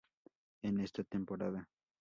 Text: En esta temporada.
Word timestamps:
En 0.63 0.79
esta 0.79 1.03
temporada. 1.03 1.69